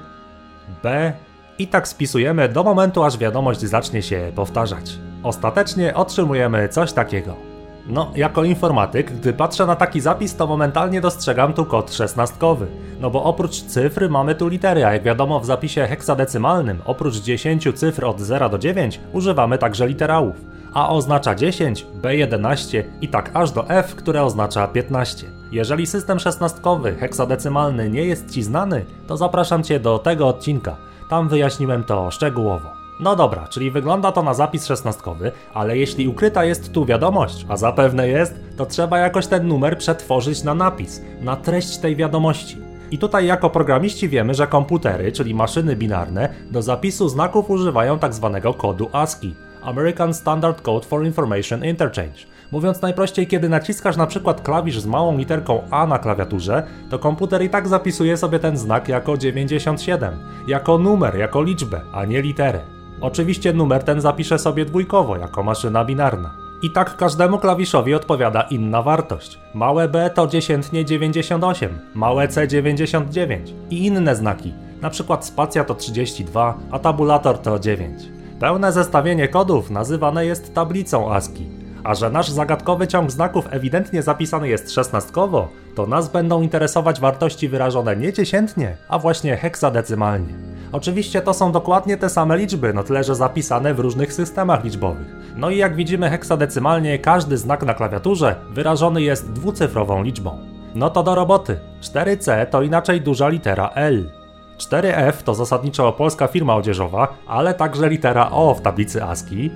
B. 0.83 1.13
I 1.59 1.69
tak 1.69 1.89
spisujemy 1.89 2.49
do 2.49 2.63
momentu, 2.65 3.05
aż 3.05 3.19
wiadomość 3.19 3.61
zacznie 3.61 4.03
się 4.03 4.33
powtarzać. 4.35 4.99
Ostatecznie 5.23 5.95
otrzymujemy 5.95 6.69
coś 6.69 6.93
takiego. 6.93 7.52
No, 7.87 8.11
jako 8.17 8.45
informatyk, 8.45 9.13
gdy 9.13 9.33
patrzę 9.33 9.67
na 9.67 9.77
taki 9.77 10.01
zapis, 10.01 10.37
to 10.37 10.47
momentalnie 10.47 11.01
dostrzegam 11.01 11.53
tu 11.53 11.65
kod 11.65 11.93
szesnastkowy. 11.93 12.67
No 13.01 13.11
bo 13.11 13.25
oprócz 13.25 13.63
cyfry 13.63 14.09
mamy 14.09 14.35
tu 14.35 14.49
litery, 14.49 14.85
a 14.85 14.93
jak 14.93 15.03
wiadomo 15.03 15.41
w 15.41 15.47
zapisie 15.47 15.87
heksadecymalnym, 15.87 16.83
oprócz 16.85 17.17
10 17.17 17.69
cyfr 17.75 18.05
od 18.05 18.21
0 18.21 18.49
do 18.49 18.59
9, 18.59 19.01
używamy 19.13 19.59
także 19.59 19.87
literałów. 19.87 20.37
A 20.75 20.91
oznacza 20.91 21.35
10, 21.35 21.87
B11 22.03 22.83
i 23.01 23.09
tak 23.09 23.31
aż 23.35 23.51
do 23.51 23.69
F, 23.69 23.95
które 23.95 24.23
oznacza 24.23 24.69
15. 24.69 25.27
Jeżeli 25.53 25.87
system 25.87 26.19
szesnastkowy, 26.19 26.95
heksadecymalny 26.95 27.91
nie 27.91 28.05
jest 28.05 28.31
Ci 28.31 28.43
znany, 28.43 28.85
to 29.07 29.17
zapraszam 29.17 29.63
Cię 29.63 29.81
do 29.81 29.99
tego 29.99 30.29
odcinka. 30.29 30.77
Tam 31.11 31.29
wyjaśniłem 31.29 31.85
to 31.85 32.11
szczegółowo. 32.11 32.82
No 33.03 33.17
dobra, 33.17 33.49
czyli 33.49 33.71
wygląda 33.71 34.13
to 34.13 34.23
na 34.23 34.35
zapis 34.35 34.67
szesnastkowy, 34.67 35.33
ale 35.55 35.77
jeśli 35.77 36.09
ukryta 36.09 36.45
jest 36.45 36.73
tu 36.73 36.85
wiadomość, 36.85 37.47
a 37.49 37.57
zapewne 37.57 38.09
jest, 38.09 38.35
to 38.57 38.67
trzeba 38.67 38.99
jakoś 38.99 39.27
ten 39.27 39.49
numer 39.49 39.79
przetworzyć 39.79 40.45
na 40.45 40.55
napis, 40.55 41.03
na 41.21 41.37
treść 41.37 41.79
tej 41.79 41.97
wiadomości. 41.97 42.59
I 42.91 42.99
tutaj 42.99 43.27
jako 43.27 43.51
programiści 43.51 44.09
wiemy, 44.09 44.35
że 44.35 44.47
komputery, 44.47 45.13
czyli 45.13 45.35
maszyny 45.35 45.77
binarne, 45.77 46.29
do 46.51 46.63
zapisu 46.63 47.09
znaków 47.09 47.51
używają 47.51 47.99
tak 47.99 48.15
zwanego 48.15 48.55
kodu 48.55 48.89
ASCII, 48.93 49.35
American 49.63 50.15
Standard 50.15 50.61
Code 50.61 50.87
for 50.87 51.05
Information 51.05 51.65
Interchange. 51.65 52.27
Mówiąc 52.53 52.83
najprościej, 52.83 53.27
kiedy 53.27 53.49
naciskasz 53.49 53.97
na 53.97 54.07
przykład 54.07 54.41
klawisz 54.41 54.81
z 54.81 54.87
małą 54.87 55.19
literką 55.19 55.63
A 55.71 55.87
na 55.87 55.99
klawiaturze, 55.99 56.63
to 56.91 56.99
komputer 56.99 57.43
i 57.43 57.51
tak 57.51 57.69
zapisuje 57.69 58.17
sobie 58.17 58.39
ten 58.39 58.57
znak 58.57 58.89
jako 58.89 59.17
97, 59.17 60.15
jako 60.47 60.79
numer, 60.79 61.17
jako 61.17 61.43
liczbę, 61.43 61.81
a 61.93 62.05
nie 62.05 62.23
literę. 62.23 62.72
Oczywiście 63.03 63.53
numer 63.53 63.85
ten 63.85 64.01
zapiszę 64.01 64.39
sobie 64.39 64.65
dwójkowo, 64.65 65.17
jako 65.17 65.43
maszyna 65.43 65.85
binarna. 65.85 66.31
I 66.63 66.71
tak 66.71 66.97
każdemu 66.97 67.39
klawiszowi 67.39 67.95
odpowiada 67.95 68.43
inna 68.43 68.83
wartość. 68.83 69.39
Małe 69.55 69.89
b 69.89 70.11
to 70.15 70.27
dziesiętnie 70.27 70.85
98, 70.85 71.79
małe 71.95 72.29
c 72.29 72.49
99 72.49 73.55
i 73.71 73.87
inne 73.87 74.17
znaki. 74.17 74.55
Na 74.81 74.91
przykład 74.91 75.25
spacja 75.25 75.65
to 75.65 75.75
32, 75.75 76.59
a 76.71 76.79
tabulator 76.79 77.39
to 77.39 77.59
9. 77.59 78.03
Pełne 78.41 78.73
zestawienie 78.73 79.29
kodów 79.29 79.71
nazywane 79.71 80.27
jest 80.27 80.55
tablicą 80.55 81.13
ASCII. 81.13 81.62
A 81.85 81.95
że 81.95 82.11
nasz 82.11 82.31
zagadkowy 82.31 82.89
ciąg 82.89 83.11
znaków 83.11 83.49
ewidentnie 83.51 84.03
zapisany 84.03 84.49
jest 84.49 84.71
szesnastkowo, 84.71 85.49
to 85.75 85.87
nas 85.87 86.09
będą 86.09 86.43
interesować 86.43 87.01
wartości 87.01 87.49
wyrażone 87.49 87.97
nie 87.97 88.13
dziesiętnie, 88.13 88.77
a 88.89 88.99
właśnie 88.99 89.37
heksadecymalnie. 89.37 90.35
Oczywiście 90.73 91.23
to 91.23 91.35
są 91.35 91.53
dokładnie 91.53 91.97
te 91.97 92.09
same 92.09 92.37
liczby, 92.37 92.73
no 92.73 92.83
tyle 92.83 93.05
że 93.05 93.15
zapisane 93.15 93.75
w 93.75 93.81
różnych 93.81 94.13
systemach 94.13 94.65
liczbowych. 94.65 95.07
No 95.37 95.51
i 95.51 95.57
jak 95.57 95.77
widzimy 95.77 96.11
heksadecymalnie, 96.11 96.99
każdy 96.99 97.39
znak 97.39 97.63
na 97.63 97.75
klawiaturze 97.75 98.37
wyrażony 98.51 99.03
jest 99.03 99.33
dwucyfrową 99.33 100.03
liczbą. 100.03 100.39
No 100.75 100.91
to 100.91 101.03
do 101.03 101.15
roboty. 101.15 101.59
4C 101.81 102.47
to 102.47 102.63
inaczej 102.63 103.01
duża 103.01 103.29
litera 103.29 103.71
L. 103.75 104.11
4F 104.59 105.13
to 105.25 105.35
zasadniczo 105.35 105.93
polska 105.93 106.27
firma 106.27 106.57
odzieżowa, 106.57 107.09
ale 107.27 107.55
także 107.55 107.89
litera 107.89 108.31
O 108.31 108.55
w 108.55 108.61
tablicy 108.61 109.05
ASCII. 109.05 109.51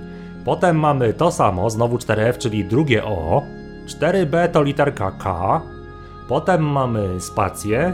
Potem 0.47 0.79
mamy 0.79 1.13
to 1.13 1.31
samo, 1.31 1.69
znowu 1.69 1.97
4F, 1.97 2.37
czyli 2.37 2.65
drugie 2.65 3.05
O. 3.05 3.41
4B 3.87 4.47
to 4.47 4.63
literka 4.63 5.11
K. 5.11 5.61
Potem 6.27 6.63
mamy 6.63 7.21
spację, 7.21 7.93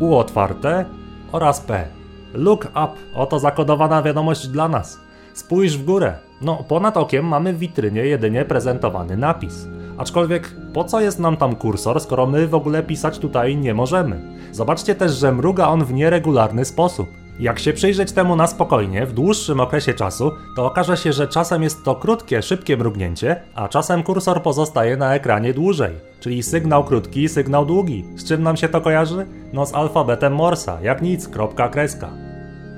U 0.00 0.14
otwarte 0.14 0.84
oraz 1.32 1.60
P. 1.60 1.88
Look 2.34 2.64
up, 2.64 2.92
oto 3.14 3.38
zakodowana 3.38 4.02
wiadomość 4.02 4.48
dla 4.48 4.68
nas. 4.68 5.00
Spójrz 5.34 5.78
w 5.78 5.84
górę. 5.84 6.18
No, 6.40 6.64
ponad 6.68 6.96
okiem 6.96 7.24
mamy 7.24 7.52
w 7.52 7.58
witrynie 7.58 8.06
jedynie 8.06 8.44
prezentowany 8.44 9.16
napis. 9.16 9.68
Aczkolwiek 9.96 10.54
po 10.74 10.84
co 10.84 11.00
jest 11.00 11.18
nam 11.18 11.36
tam 11.36 11.56
kursor, 11.56 12.00
skoro 12.00 12.26
my 12.26 12.46
w 12.48 12.54
ogóle 12.54 12.82
pisać 12.82 13.18
tutaj 13.18 13.56
nie 13.56 13.74
możemy? 13.74 14.20
Zobaczcie 14.52 14.94
też, 14.94 15.12
że 15.12 15.32
mruga 15.32 15.68
on 15.68 15.84
w 15.84 15.92
nieregularny 15.92 16.64
sposób. 16.64 17.08
Jak 17.38 17.58
się 17.58 17.72
przyjrzeć 17.72 18.12
temu 18.12 18.36
na 18.36 18.46
spokojnie, 18.46 19.06
w 19.06 19.12
dłuższym 19.12 19.60
okresie 19.60 19.94
czasu, 19.94 20.32
to 20.56 20.66
okaże 20.66 20.96
się, 20.96 21.12
że 21.12 21.28
czasem 21.28 21.62
jest 21.62 21.84
to 21.84 21.94
krótkie, 21.94 22.42
szybkie 22.42 22.76
mrugnięcie, 22.76 23.40
a 23.54 23.68
czasem 23.68 24.02
kursor 24.02 24.42
pozostaje 24.42 24.96
na 24.96 25.14
ekranie 25.14 25.54
dłużej. 25.54 25.94
Czyli 26.20 26.42
sygnał 26.42 26.84
krótki, 26.84 27.28
sygnał 27.28 27.66
długi. 27.66 28.04
Z 28.16 28.28
czym 28.28 28.42
nam 28.42 28.56
się 28.56 28.68
to 28.68 28.80
kojarzy? 28.80 29.26
No 29.52 29.66
z 29.66 29.74
alfabetem 29.74 30.34
Morsa, 30.34 30.78
jak 30.82 31.02
nic, 31.02 31.28
kropka, 31.28 31.68
kreska. 31.68 32.08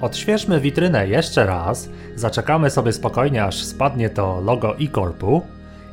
Odświeżmy 0.00 0.60
witrynę 0.60 1.08
jeszcze 1.08 1.46
raz, 1.46 1.88
zaczekamy 2.16 2.70
sobie 2.70 2.92
spokojnie 2.92 3.44
aż 3.44 3.64
spadnie 3.64 4.10
to 4.10 4.40
logo 4.40 4.78
e-corpu 4.78 5.42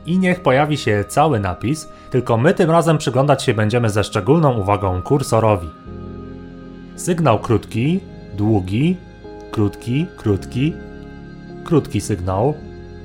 i 0.05 0.19
niech 0.19 0.41
pojawi 0.41 0.77
się 0.77 1.03
cały 1.07 1.39
napis, 1.39 1.89
tylko 2.11 2.37
my 2.37 2.53
tym 2.53 2.71
razem 2.71 2.97
przyglądać 2.97 3.43
się 3.43 3.53
będziemy 3.53 3.89
ze 3.89 4.03
szczególną 4.03 4.59
uwagą 4.59 5.01
kursorowi. 5.01 5.69
Sygnał 6.95 7.39
krótki, 7.39 7.99
długi, 8.37 8.97
krótki, 9.51 10.07
krótki, 10.17 10.73
krótki 11.63 12.01
sygnał, 12.01 12.53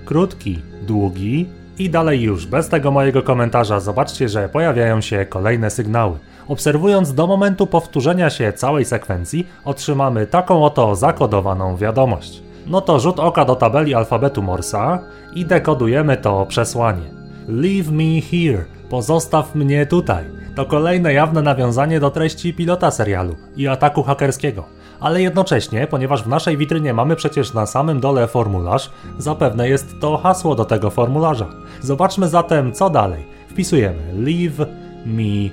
krótki, 0.04 0.58
długi 0.86 1.46
i 1.78 1.90
dalej 1.90 2.20
już, 2.20 2.46
bez 2.46 2.68
tego 2.68 2.90
mojego 2.90 3.22
komentarza 3.22 3.80
zobaczcie, 3.80 4.28
że 4.28 4.48
pojawiają 4.48 5.00
się 5.00 5.26
kolejne 5.26 5.70
sygnały. 5.70 6.18
Obserwując 6.48 7.14
do 7.14 7.26
momentu 7.26 7.66
powtórzenia 7.66 8.30
się 8.30 8.52
całej 8.52 8.84
sekwencji, 8.84 9.46
otrzymamy 9.64 10.26
taką 10.26 10.64
oto 10.64 10.96
zakodowaną 10.96 11.76
wiadomość. 11.76 12.42
No 12.66 12.80
to 12.80 13.00
rzut 13.00 13.20
oka 13.20 13.44
do 13.44 13.56
tabeli 13.56 13.94
alfabetu 13.94 14.42
Morsa 14.42 14.98
i 15.34 15.44
dekodujemy 15.44 16.16
to 16.16 16.46
przesłanie. 16.46 17.10
Leave 17.48 17.92
me 17.92 18.20
here, 18.20 18.64
pozostaw 18.90 19.54
mnie 19.54 19.86
tutaj. 19.86 20.24
To 20.54 20.64
kolejne 20.64 21.12
jawne 21.12 21.42
nawiązanie 21.42 22.00
do 22.00 22.10
treści 22.10 22.54
pilota 22.54 22.90
serialu 22.90 23.36
i 23.56 23.68
ataku 23.68 24.02
hakerskiego. 24.02 24.81
Ale 25.02 25.22
jednocześnie, 25.22 25.86
ponieważ 25.86 26.22
w 26.22 26.28
naszej 26.28 26.56
witrynie 26.56 26.94
mamy 26.94 27.16
przecież 27.16 27.54
na 27.54 27.66
samym 27.66 28.00
dole 28.00 28.26
formularz, 28.26 28.90
zapewne 29.18 29.68
jest 29.68 30.00
to 30.00 30.16
hasło 30.16 30.54
do 30.54 30.64
tego 30.64 30.90
formularza. 30.90 31.46
Zobaczmy 31.80 32.28
zatem 32.28 32.72
co 32.72 32.90
dalej. 32.90 33.24
Wpisujemy 33.48 34.12
leave 34.14 34.66
me 35.06 35.50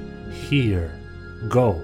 here. 0.49 0.89
Go. 1.43 1.75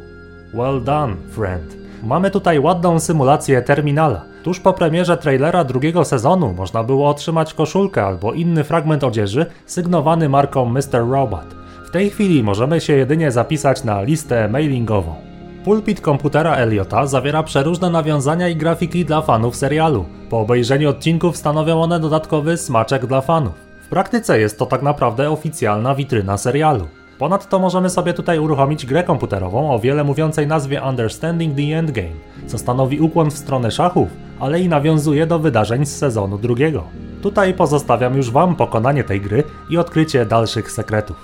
Well 0.53 0.83
done, 0.83 1.15
friend. 1.31 1.77
Mamy 2.03 2.31
tutaj 2.31 2.59
ładną 2.59 2.99
symulację 2.99 3.61
terminala. 3.61 4.25
Tuż 4.43 4.59
po 4.59 4.73
premierze 4.73 5.17
trailera 5.17 5.63
drugiego 5.63 6.05
sezonu 6.05 6.53
można 6.53 6.83
było 6.83 7.09
otrzymać 7.09 7.53
koszulkę 7.53 8.05
albo 8.05 8.33
inny 8.33 8.63
fragment 8.63 9.03
odzieży 9.03 9.45
sygnowany 9.65 10.29
marką 10.29 10.65
Mr. 10.65 11.09
Robot. 11.09 11.55
W 11.87 11.91
tej 11.91 12.09
chwili 12.09 12.43
możemy 12.43 12.81
się 12.81 12.93
jedynie 12.93 13.31
zapisać 13.31 13.83
na 13.83 14.01
listę 14.01 14.49
mailingową. 14.49 15.34
Pulpit 15.65 16.01
komputera 16.01 16.55
Eliota 16.55 17.07
zawiera 17.07 17.43
przeróżne 17.43 17.89
nawiązania 17.89 18.49
i 18.49 18.55
grafiki 18.55 19.05
dla 19.05 19.21
fanów 19.21 19.55
serialu. 19.55 20.05
Po 20.29 20.39
obejrzeniu 20.39 20.89
odcinków 20.89 21.37
stanowią 21.37 21.81
one 21.81 21.99
dodatkowy 21.99 22.57
smaczek 22.57 23.05
dla 23.05 23.21
fanów. 23.21 23.53
W 23.85 23.89
praktyce 23.89 24.39
jest 24.39 24.59
to 24.59 24.65
tak 24.65 24.81
naprawdę 24.81 25.31
oficjalna 25.31 25.95
witryna 25.95 26.37
serialu. 26.37 26.87
Ponadto 27.19 27.59
możemy 27.59 27.89
sobie 27.89 28.13
tutaj 28.13 28.39
uruchomić 28.39 28.85
grę 28.85 29.03
komputerową 29.03 29.73
o 29.73 29.79
wiele 29.79 30.03
mówiącej 30.03 30.47
nazwie 30.47 30.81
Understanding 30.81 31.55
the 31.55 31.77
Endgame, 31.77 32.15
co 32.47 32.57
stanowi 32.57 32.99
ukłon 32.99 33.31
w 33.31 33.37
stronę 33.37 33.71
szachów, 33.71 34.09
ale 34.39 34.59
i 34.59 34.69
nawiązuje 34.69 35.27
do 35.27 35.39
wydarzeń 35.39 35.85
z 35.85 35.97
sezonu 35.97 36.37
drugiego. 36.37 36.83
Tutaj 37.21 37.53
pozostawiam 37.53 38.17
już 38.17 38.31
Wam 38.31 38.55
pokonanie 38.55 39.03
tej 39.03 39.21
gry 39.21 39.43
i 39.69 39.77
odkrycie 39.77 40.25
dalszych 40.25 40.71
sekretów. 40.71 41.17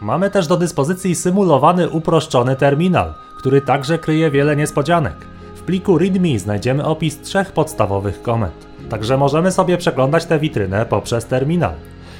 Mamy 0.00 0.30
też 0.30 0.46
do 0.46 0.56
dyspozycji 0.56 1.14
symulowany 1.14 1.90
uproszczony 1.90 2.56
terminal, 2.56 3.14
który 3.46 3.60
także 3.60 3.98
kryje 3.98 4.30
wiele 4.30 4.56
niespodzianek. 4.56 5.14
W 5.54 5.62
pliku 5.62 5.98
README 5.98 6.38
znajdziemy 6.38 6.84
opis 6.84 7.20
trzech 7.20 7.52
podstawowych 7.52 8.22
komend, 8.22 8.66
także 8.88 9.16
możemy 9.16 9.52
sobie 9.52 9.76
przeglądać 9.76 10.24
tę 10.24 10.38
witrynę 10.38 10.86
poprzez 10.86 11.26
terminal. 11.26 11.72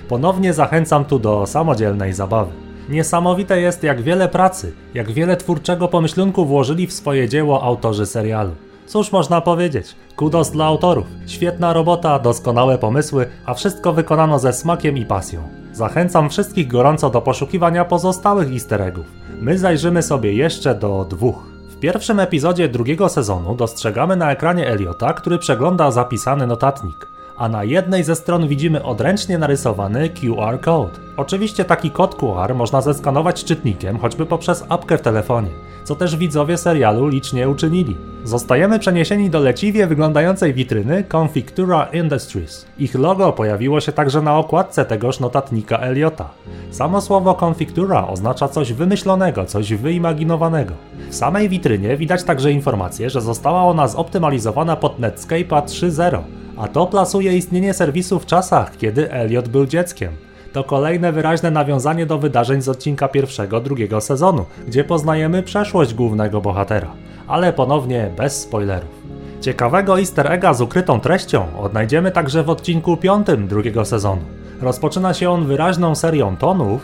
Ponownie 0.09 0.53
zachęcam 0.53 1.05
tu 1.05 1.19
do 1.19 1.47
samodzielnej 1.47 2.13
zabawy. 2.13 2.53
Niesamowite 2.89 3.61
jest, 3.61 3.83
jak 3.83 4.03
wiele 4.03 4.29
pracy, 4.29 4.73
jak 4.95 5.13
wiele 5.13 5.37
twórczego 5.37 5.89
pomyślunku 5.89 6.47
włożyli 6.47 6.87
w 6.87 6.93
swoje 6.93 7.29
dzieło 7.29 7.63
autorzy 7.63 8.07
serialu. 8.07 8.53
Cóż 8.87 9.13
można 9.13 9.41
powiedzieć? 9.41 9.97
Kudos 10.17 10.51
dla 10.51 10.65
autorów. 10.65 11.07
Świetna 11.27 11.73
robota, 11.73 12.19
doskonałe 12.19 12.79
pomysły, 12.79 13.27
a 13.47 13.55
wszystko 13.55 13.93
wykonano 13.93 14.39
ze 14.39 14.53
smakiem 14.53 14.99
i 14.99 15.07
pasją. 15.07 15.43
Zachęcam 15.73 16.31
wszystkich 16.31 16.69
gorąco 16.69 17.11
do 17.11 17.23
poszukiwania 17.23 17.85
pozostałych 17.85 18.53
easter 18.53 18.83
eggów. 18.83 19.26
My 19.41 19.59
zajrzymy 19.59 20.03
sobie 20.03 20.33
jeszcze 20.33 20.75
do 20.75 21.07
dwóch. 21.11 21.37
W 21.69 21.77
pierwszym 21.77 22.21
epizodzie 22.21 22.69
drugiego 22.69 23.09
sezonu 23.09 23.55
dostrzegamy 23.55 24.17
na 24.17 24.33
ekranie 24.33 24.69
Eliota, 24.69 25.13
który 25.13 25.39
przegląda 25.39 25.91
zapisany 25.91 26.47
notatnik 26.47 27.16
a 27.37 27.49
na 27.49 27.65
jednej 27.65 28.05
ze 28.05 28.17
stron 28.17 28.49
widzimy 28.49 28.85
odręcznie 28.85 29.39
narysowany 29.39 30.11
QR 30.11 30.61
code. 30.61 30.99
Oczywiście 31.17 31.65
taki 31.65 31.91
kod 31.91 32.15
QR 32.15 32.55
można 32.55 32.81
zeskanować 32.81 33.45
czytnikiem, 33.45 33.99
choćby 33.99 34.27
poprzez 34.27 34.65
apkę 34.69 34.99
w 34.99 35.03
telefonie, 35.03 35.51
co 35.85 35.95
też 35.95 36.17
widzowie 36.17 36.59
serialu 36.59 37.09
licznie 37.09 37.49
uczynili. 37.49 37.97
Zostajemy 38.25 38.79
przeniesieni 38.79 39.31
do 39.31 39.41
leciwie 39.41 39.87
wyglądającej 39.87 40.55
witryny 40.55 41.05
Confictura 41.05 41.89
Industries. 41.93 42.67
Ich 42.79 42.95
logo 42.95 43.33
pojawiło 43.33 43.81
się 43.81 43.93
także 43.93 44.23
na 44.23 44.39
okładce 44.39 44.85
tegoż 44.85 45.21
notatnika 45.21 45.79
Eliota. 45.79 46.29
Samo 46.71 47.01
słowo 47.01 47.35
Confictura 47.35 48.07
oznacza 48.07 48.49
coś 48.49 48.73
wymyślonego, 48.73 49.45
coś 49.45 49.75
wyimaginowanego. 49.75 50.75
W 51.11 51.15
samej 51.15 51.49
witrynie 51.49 51.97
widać 51.97 52.25
także 52.25 52.53
informację, 52.53 53.11
że 53.11 53.21
została 53.21 53.65
ona 53.65 53.89
zoptymalizowana 53.89 54.77
pod 54.77 55.01
Netscape'a 55.01 55.63
3.0, 55.63 56.19
a 56.57 56.69
to 56.69 56.87
plasuje 56.87 57.37
istnienie 57.37 57.75
serwisu 57.75 58.19
w 58.19 58.27
czasach, 58.27 58.77
kiedy 58.77 59.13
Elliot 59.13 59.49
był 59.49 59.67
dzieckiem. 59.67 60.13
To 60.53 60.65
kolejne 60.65 61.13
wyraźne 61.13 61.51
nawiązanie 61.51 62.07
do 62.07 62.19
wydarzeń 62.19 62.63
z 62.63 62.69
odcinka 62.69 63.09
pierwszego, 63.09 63.61
drugiego 63.61 64.01
sezonu, 64.01 64.45
gdzie 64.67 64.85
poznajemy 64.85 65.43
przeszłość 65.43 65.95
głównego 65.95 66.41
bohatera, 66.41 66.91
ale 67.29 67.53
ponownie 67.53 68.11
bez 68.17 68.41
spoilerów. 68.41 69.07
Ciekawego 69.41 69.99
easter 69.99 70.33
egga 70.33 70.55
z 70.55 70.61
ukrytą 70.61 71.01
treścią 71.01 71.47
odnajdziemy 71.59 72.11
także 72.11 72.43
w 72.43 72.51
odcinku 72.51 72.97
piątym 72.97 73.49
drugiego 73.49 73.85
sezonu. 73.85 74.23
Rozpoczyna 74.61 75.15
się 75.15 75.31
on 75.31 75.47
wyraźną 75.47 75.95
serią 75.95 76.37
tonów, 76.37 76.83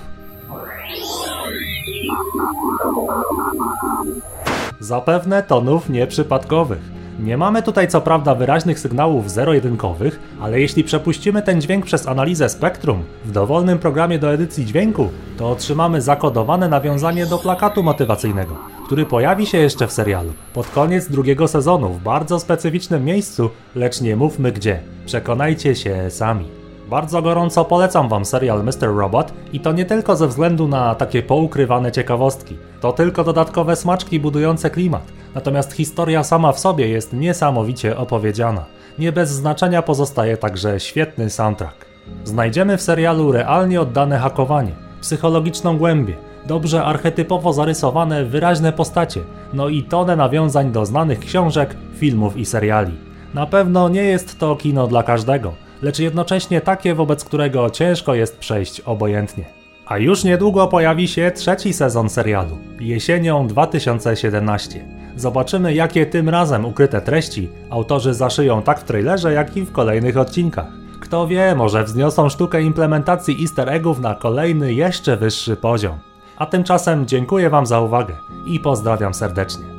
zapewne 4.80 5.42
tonów 5.42 5.90
nieprzypadkowych. 5.90 7.01
Nie 7.22 7.36
mamy 7.36 7.62
tutaj 7.62 7.88
co 7.88 8.00
prawda 8.00 8.34
wyraźnych 8.34 8.78
sygnałów 8.78 9.30
zero-jedynkowych, 9.30 10.20
ale 10.40 10.60
jeśli 10.60 10.84
przepuścimy 10.84 11.42
ten 11.42 11.60
dźwięk 11.60 11.84
przez 11.84 12.08
analizę 12.08 12.48
spektrum 12.48 13.02
w 13.24 13.30
dowolnym 13.32 13.78
programie 13.78 14.18
do 14.18 14.32
edycji 14.32 14.66
dźwięku, 14.66 15.08
to 15.38 15.50
otrzymamy 15.50 16.00
zakodowane 16.00 16.68
nawiązanie 16.68 17.26
do 17.26 17.38
plakatu 17.38 17.82
motywacyjnego, 17.82 18.56
który 18.86 19.06
pojawi 19.06 19.46
się 19.46 19.58
jeszcze 19.58 19.86
w 19.86 19.92
serialu 19.92 20.32
pod 20.54 20.68
koniec 20.68 21.08
drugiego 21.08 21.48
sezonu 21.48 21.88
w 21.88 22.02
bardzo 22.02 22.40
specyficznym 22.40 23.04
miejscu, 23.04 23.50
lecz 23.74 24.00
nie 24.00 24.16
mówmy 24.16 24.52
gdzie. 24.52 24.80
Przekonajcie 25.06 25.74
się 25.74 26.10
sami. 26.10 26.62
Bardzo 26.90 27.22
gorąco 27.22 27.64
polecam 27.64 28.08
Wam 28.08 28.24
serial 28.24 28.64
Mr. 28.64 28.96
Robot 28.96 29.32
i 29.52 29.60
to 29.60 29.72
nie 29.72 29.84
tylko 29.84 30.16
ze 30.16 30.28
względu 30.28 30.68
na 30.68 30.94
takie 30.94 31.22
poukrywane 31.22 31.92
ciekawostki. 31.92 32.56
To 32.80 32.92
tylko 32.92 33.24
dodatkowe 33.24 33.76
smaczki 33.76 34.20
budujące 34.20 34.70
klimat. 34.70 35.02
Natomiast 35.34 35.72
historia 35.72 36.24
sama 36.24 36.52
w 36.52 36.60
sobie 36.60 36.88
jest 36.88 37.12
niesamowicie 37.12 37.96
opowiedziana. 37.96 38.64
Nie 38.98 39.12
bez 39.12 39.30
znaczenia 39.30 39.82
pozostaje 39.82 40.36
także 40.36 40.80
świetny 40.80 41.30
soundtrack. 41.30 41.86
Znajdziemy 42.24 42.76
w 42.76 42.82
serialu 42.82 43.32
realnie 43.32 43.80
oddane 43.80 44.18
hakowanie, 44.18 44.72
psychologiczną 45.00 45.78
głębię, 45.78 46.14
dobrze 46.46 46.84
archetypowo 46.84 47.52
zarysowane, 47.52 48.24
wyraźne 48.24 48.72
postacie, 48.72 49.20
no 49.52 49.68
i 49.68 49.82
tonę 49.82 50.16
nawiązań 50.16 50.72
do 50.72 50.86
znanych 50.86 51.20
książek, 51.20 51.76
filmów 51.94 52.36
i 52.36 52.44
seriali. 52.44 52.92
Na 53.34 53.46
pewno 53.46 53.88
nie 53.88 54.02
jest 54.02 54.38
to 54.38 54.56
kino 54.56 54.86
dla 54.86 55.02
każdego, 55.02 55.52
lecz 55.82 55.98
jednocześnie 55.98 56.60
takie, 56.60 56.94
wobec 56.94 57.24
którego 57.24 57.70
ciężko 57.70 58.14
jest 58.14 58.38
przejść 58.38 58.80
obojętnie. 58.80 59.44
A 59.86 59.98
już 59.98 60.24
niedługo 60.24 60.68
pojawi 60.68 61.08
się 61.08 61.30
trzeci 61.34 61.72
sezon 61.72 62.08
serialu, 62.08 62.58
jesienią 62.80 63.46
2017. 63.46 65.01
Zobaczymy, 65.16 65.74
jakie 65.74 66.06
tym 66.06 66.28
razem 66.28 66.64
ukryte 66.64 67.00
treści 67.00 67.48
autorzy 67.70 68.14
zaszyją 68.14 68.62
tak 68.62 68.80
w 68.80 68.84
trailerze, 68.84 69.32
jak 69.32 69.56
i 69.56 69.62
w 69.62 69.72
kolejnych 69.72 70.16
odcinkach. 70.16 70.66
Kto 71.00 71.26
wie, 71.26 71.54
może 71.54 71.84
wzniosą 71.84 72.28
sztukę 72.28 72.62
implementacji 72.62 73.36
easter 73.40 73.68
eggów 73.68 74.00
na 74.00 74.14
kolejny, 74.14 74.74
jeszcze 74.74 75.16
wyższy 75.16 75.56
poziom. 75.56 75.98
A 76.36 76.46
tymczasem 76.46 77.06
dziękuję 77.06 77.50
Wam 77.50 77.66
za 77.66 77.80
uwagę 77.80 78.14
i 78.46 78.60
pozdrawiam 78.60 79.14
serdecznie. 79.14 79.71